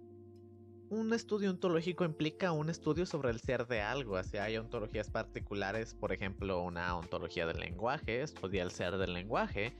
Un 0.93 1.11
estudio 1.11 1.49
ontológico 1.49 2.05
implica 2.05 2.51
un 2.51 2.69
estudio 2.69 3.07
sobre 3.07 3.31
el 3.31 3.39
ser 3.39 3.65
de 3.65 3.81
algo, 3.81 4.15
así 4.15 4.37
hay 4.37 4.57
ontologías 4.57 5.09
particulares, 5.09 5.95
por 5.95 6.13
ejemplo, 6.13 6.61
una 6.61 6.95
ontología 6.95 7.47
del 7.47 7.57
lenguaje, 7.57 8.21
estudia 8.21 8.61
el 8.61 8.69
ser 8.69 8.99
del 8.99 9.11
lenguaje, 9.11 9.73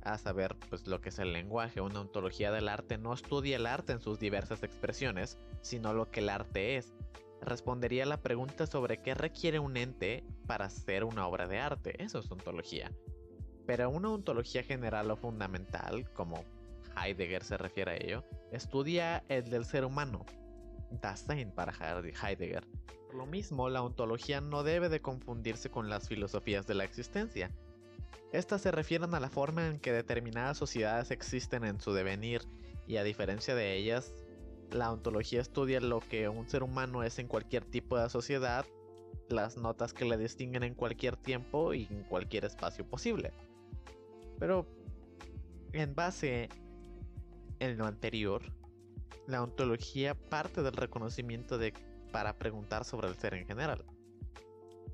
a 0.00 0.16
saber 0.16 0.56
pues 0.70 0.86
lo 0.86 1.02
que 1.02 1.10
es 1.10 1.18
el 1.18 1.34
lenguaje, 1.34 1.82
una 1.82 2.00
ontología 2.00 2.50
del 2.52 2.68
arte 2.68 2.96
no 2.96 3.12
estudia 3.12 3.56
el 3.56 3.66
arte 3.66 3.92
en 3.92 4.00
sus 4.00 4.18
diversas 4.18 4.62
expresiones, 4.62 5.36
sino 5.60 5.92
lo 5.92 6.10
que 6.10 6.20
el 6.20 6.30
arte 6.30 6.78
es, 6.78 6.94
respondería 7.42 8.06
la 8.06 8.22
pregunta 8.22 8.66
sobre 8.66 9.02
qué 9.02 9.12
requiere 9.12 9.58
un 9.58 9.76
ente 9.76 10.24
para 10.46 10.70
ser 10.70 11.04
una 11.04 11.26
obra 11.26 11.46
de 11.46 11.58
arte. 11.58 12.02
Eso 12.02 12.20
es 12.20 12.30
ontología. 12.30 12.90
Pero 13.66 13.90
una 13.90 14.08
ontología 14.08 14.62
general 14.62 15.10
o 15.10 15.16
fundamental, 15.16 16.10
como 16.14 16.44
Heidegger 16.96 17.44
se 17.44 17.58
refiere 17.58 17.90
a 17.90 17.96
ello, 17.96 18.24
estudia 18.52 19.22
el 19.28 19.50
del 19.50 19.66
ser 19.66 19.84
humano. 19.84 20.24
Dasein 20.90 21.50
para 21.50 21.72
Heidegger. 21.72 22.66
Por 23.06 23.14
lo 23.14 23.26
mismo, 23.26 23.68
la 23.68 23.82
ontología 23.82 24.40
no 24.40 24.62
debe 24.62 24.88
de 24.88 25.00
confundirse 25.00 25.70
con 25.70 25.88
las 25.88 26.08
filosofías 26.08 26.66
de 26.66 26.74
la 26.74 26.84
existencia. 26.84 27.50
Estas 28.32 28.62
se 28.62 28.70
refieren 28.70 29.14
a 29.14 29.20
la 29.20 29.30
forma 29.30 29.68
en 29.68 29.78
que 29.78 29.92
determinadas 29.92 30.58
sociedades 30.58 31.10
existen 31.10 31.64
en 31.64 31.80
su 31.80 31.92
devenir 31.92 32.42
y 32.86 32.96
a 32.96 33.04
diferencia 33.04 33.54
de 33.54 33.74
ellas, 33.74 34.14
la 34.70 34.92
ontología 34.92 35.40
estudia 35.40 35.80
lo 35.80 36.00
que 36.00 36.28
un 36.28 36.48
ser 36.48 36.62
humano 36.62 37.02
es 37.02 37.18
en 37.18 37.28
cualquier 37.28 37.64
tipo 37.64 37.98
de 37.98 38.08
sociedad, 38.10 38.66
las 39.28 39.56
notas 39.56 39.92
que 39.92 40.04
le 40.04 40.16
distinguen 40.16 40.62
en 40.62 40.74
cualquier 40.74 41.16
tiempo 41.16 41.74
y 41.74 41.86
en 41.90 42.04
cualquier 42.04 42.44
espacio 42.44 42.84
posible. 42.84 43.32
Pero, 44.38 44.66
en 45.72 45.94
base 45.94 46.48
en 47.58 47.78
lo 47.78 47.86
anterior, 47.86 48.42
la 49.26 49.42
ontología 49.42 50.14
parte 50.14 50.62
del 50.62 50.74
reconocimiento 50.74 51.58
de 51.58 51.72
para 52.12 52.38
preguntar 52.38 52.84
sobre 52.84 53.08
el 53.08 53.16
ser 53.16 53.34
en 53.34 53.46
general. 53.46 53.84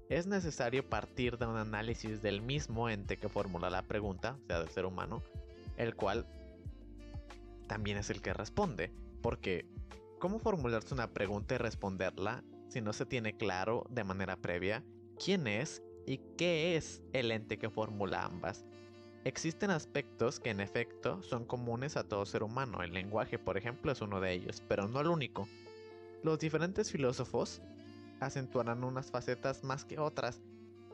Es 0.08 0.26
necesario 0.26 0.88
partir 0.88 1.38
de 1.38 1.46
un 1.46 1.56
análisis 1.56 2.20
del 2.20 2.42
mismo 2.42 2.88
ente 2.88 3.16
que 3.16 3.28
formula 3.28 3.70
la 3.70 3.82
pregunta, 3.82 4.38
o 4.42 4.46
sea, 4.46 4.58
del 4.60 4.68
ser 4.68 4.84
humano, 4.86 5.22
el 5.76 5.94
cual 5.94 6.26
también 7.66 7.96
es 7.96 8.10
el 8.10 8.20
que 8.20 8.34
responde, 8.34 8.92
porque, 9.22 9.66
¿cómo 10.18 10.38
formularse 10.38 10.92
una 10.92 11.12
pregunta 11.12 11.54
y 11.54 11.58
responderla 11.58 12.44
si 12.68 12.80
no 12.80 12.92
se 12.92 13.06
tiene 13.06 13.36
claro 13.36 13.86
de 13.88 14.04
manera 14.04 14.36
previa 14.36 14.84
quién 15.22 15.46
es 15.46 15.82
y 16.06 16.18
qué 16.36 16.76
es 16.76 17.02
el 17.12 17.30
ente 17.30 17.58
que 17.58 17.70
formula 17.70 18.24
ambas? 18.24 18.66
Existen 19.24 19.70
aspectos 19.70 20.40
que 20.40 20.50
en 20.50 20.60
efecto 20.60 21.22
son 21.22 21.44
comunes 21.44 21.96
a 21.96 22.02
todo 22.02 22.26
ser 22.26 22.42
humano. 22.42 22.82
El 22.82 22.92
lenguaje, 22.92 23.38
por 23.38 23.56
ejemplo, 23.56 23.92
es 23.92 24.00
uno 24.00 24.20
de 24.20 24.32
ellos, 24.32 24.62
pero 24.68 24.88
no 24.88 25.00
el 25.00 25.06
único. 25.06 25.46
Los 26.24 26.40
diferentes 26.40 26.90
filósofos 26.90 27.62
acentuarán 28.20 28.82
unas 28.82 29.10
facetas 29.10 29.62
más 29.62 29.84
que 29.84 30.00
otras, 30.00 30.40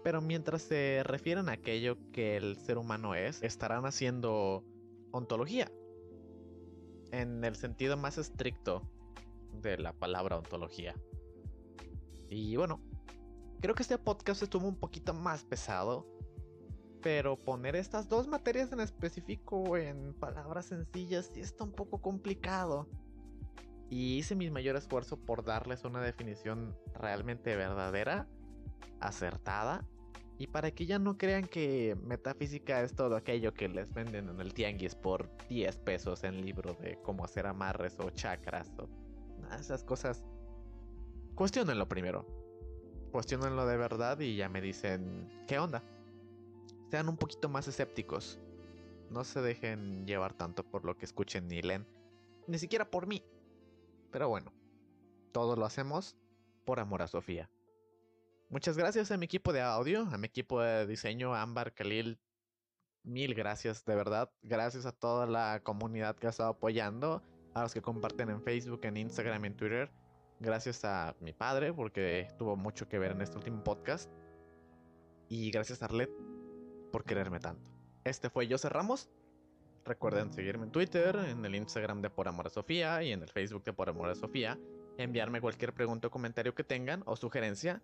pero 0.05 0.21
mientras 0.21 0.63
se 0.63 1.03
refieren 1.05 1.49
a 1.49 1.53
aquello 1.53 1.97
que 2.13 2.37
el 2.37 2.57
ser 2.57 2.77
humano 2.77 3.15
es, 3.15 3.43
estarán 3.43 3.87
haciendo 3.87 4.63
ontología, 5.11 5.71
en 7.11 7.45
el 7.45 7.57
sentido 7.57 7.97
más 7.97 8.19
estricto 8.19 8.83
de 9.53 9.79
la 9.79 9.93
palabra 9.93 10.37
ontología. 10.37 10.95
Y 12.29 12.57
bueno, 12.57 12.81
creo 13.61 13.75
que 13.75 13.83
este 13.83 13.97
podcast 13.99 14.43
estuvo 14.43 14.69
un 14.69 14.77
poquito 14.77 15.15
más 15.15 15.45
pesado, 15.45 16.07
pero 17.03 17.37
poner 17.37 17.77
estas 17.77 18.09
dos 18.09 18.27
materias 18.27 18.73
en 18.73 18.81
específico 18.81 19.77
en 19.77 20.15
palabras 20.15 20.67
sencillas 20.67 21.31
sí 21.33 21.41
está 21.41 21.65
un 21.65 21.73
poco 21.73 22.01
complicado. 22.01 22.89
Y 23.91 24.19
hice 24.19 24.35
mi 24.35 24.51
mayor 24.51 24.77
esfuerzo 24.77 25.17
por 25.17 25.45
darles 25.45 25.85
una 25.85 26.03
definición 26.03 26.77
realmente 26.95 27.57
verdadera, 27.57 28.29
acertada 29.01 29.87
y 30.39 30.47
para 30.47 30.71
que 30.71 30.87
ya 30.87 30.99
no 30.99 31.19
crean 31.19 31.47
que 31.47 31.97
metafísica 32.05 32.83
es 32.83 32.95
todo 32.95 33.17
aquello 33.17 33.53
que 33.55 33.69
les 33.69 33.93
venden 33.93 34.29
en 34.29 34.41
el 34.41 34.55
tianguis 34.55 34.95
por 34.95 35.29
10 35.49 35.79
pesos 35.79 36.23
en 36.23 36.45
libro 36.45 36.75
de 36.75 36.99
cómo 37.03 37.25
hacer 37.25 37.47
amarres 37.47 37.99
o 37.99 38.11
chakras 38.11 38.71
o 38.79 38.89
esas 39.59 39.83
cosas. 39.83 40.25
Cuestionenlo 41.35 41.89
primero. 41.89 42.27
Cuestionenlo 43.11 43.67
de 43.67 43.77
verdad 43.77 44.21
y 44.21 44.37
ya 44.37 44.49
me 44.49 44.61
dicen, 44.61 45.29
¿qué 45.47 45.59
onda? 45.59 45.83
Sean 46.91 47.09
un 47.09 47.17
poquito 47.17 47.49
más 47.49 47.69
escépticos. 47.69 48.39
No 49.11 49.25
se 49.25 49.41
dejen 49.41 50.07
llevar 50.07 50.35
tanto 50.35 50.65
por 50.65 50.85
lo 50.85 50.97
que 50.97 51.05
escuchen 51.05 51.49
ni 51.49 51.63
leen. 51.63 51.87
Ni 52.47 52.59
siquiera 52.59 52.91
por 52.91 53.07
mí. 53.07 53.23
Pero 54.11 54.29
bueno, 54.29 54.53
todo 55.33 55.57
lo 55.57 55.67
hacemos 55.67 56.17
por 56.65 56.81
amor 56.81 57.03
a 57.03 57.07
Sofía. 57.07 57.51
Muchas 58.51 58.79
gracias 58.79 59.11
a 59.11 59.19
mi 59.19 59.27
equipo 59.27 59.53
de 59.53 59.61
audio, 59.61 60.03
a 60.11 60.17
mi 60.17 60.27
equipo 60.27 60.63
de 60.63 60.87
diseño, 60.87 61.35
Ámbar, 61.35 61.75
Khalil. 61.75 62.19
Mil 63.03 63.35
gracias, 63.35 63.85
de 63.85 63.95
verdad. 63.95 64.31
Gracias 64.43 64.87
a 64.87 64.93
toda 64.93 65.27
la 65.27 65.61
comunidad 65.63 66.17
que 66.17 66.27
ha 66.27 66.31
estado 66.31 66.51
apoyando, 66.51 67.23
a 67.55 67.63
los 67.63 67.75
que 67.75 67.83
comparten 67.83 68.31
en 68.31 68.43
Facebook, 68.43 68.81
en 68.85 68.97
Instagram, 68.97 69.45
en 69.45 69.57
Twitter. 69.57 69.91
Gracias 70.41 70.85
a 70.85 71.15
mi 71.21 71.33
padre, 71.33 71.73
porque 71.73 72.29
tuvo 72.39 72.57
mucho 72.57 72.89
que 72.89 72.99
ver 72.99 73.13
en 73.13 73.21
este 73.21 73.37
último 73.37 73.63
podcast. 73.63 74.11
Y 75.29 75.51
gracias 75.51 75.83
a 75.83 75.87
Arlet 75.87 76.28
por 76.91 77.05
quererme 77.05 77.41
tanto. 77.41 77.71
Este 78.05 78.31
fue 78.31 78.49
José 78.49 78.69
Ramos. 78.69 79.09
Recuerden 79.85 80.33
seguirme 80.33 80.65
en 80.65 80.73
Twitter, 80.73 81.17
en 81.17 81.45
el 81.45 81.55
Instagram 81.55 82.03
de 82.03 82.11
Por 82.11 82.29
Amor 82.29 82.47
a 82.47 82.51
Sofía 82.51 83.03
y 83.03 83.13
en 83.13 83.23
el 83.23 83.29
Facebook 83.29 83.65
de 83.65 83.73
Por 83.73 83.89
Amor 83.89 84.11
a 84.11 84.15
Sofía. 84.15 84.59
Enviarme 84.99 85.41
cualquier 85.41 85.73
pregunta 85.73 86.09
o 86.09 86.11
comentario 86.11 86.55
que 86.55 86.65
tengan 86.65 87.03
o 87.07 87.17
sugerencia 87.17 87.83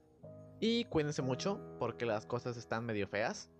y 0.60 0.84
cuídense 0.86 1.22
mucho 1.22 1.60
porque 1.78 2.06
las 2.06 2.26
cosas 2.26 2.56
están 2.56 2.84
medio 2.84 3.08
feas. 3.08 3.50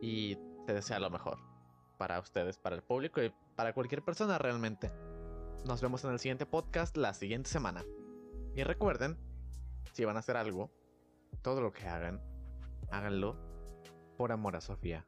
Y 0.00 0.36
te 0.66 0.74
desea 0.74 0.98
lo 0.98 1.10
mejor 1.10 1.38
para 1.98 2.18
ustedes, 2.18 2.58
para 2.58 2.74
el 2.74 2.82
público 2.82 3.22
y 3.22 3.32
para 3.54 3.72
cualquier 3.72 4.02
persona 4.02 4.38
realmente. 4.38 4.90
Nos 5.64 5.80
vemos 5.80 6.04
en 6.04 6.10
el 6.10 6.18
siguiente 6.18 6.46
podcast 6.46 6.96
la 6.96 7.14
siguiente 7.14 7.48
semana. 7.48 7.84
Y 8.56 8.64
recuerden, 8.64 9.16
si 9.92 10.04
van 10.04 10.16
a 10.16 10.20
hacer 10.20 10.36
algo, 10.36 10.70
todo 11.42 11.60
lo 11.60 11.72
que 11.72 11.86
hagan, 11.86 12.20
háganlo 12.90 13.51
por 14.22 14.30
amor 14.30 14.54
a 14.54 14.60
Sofía. 14.60 15.04